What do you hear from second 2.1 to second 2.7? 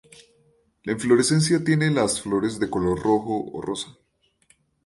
flores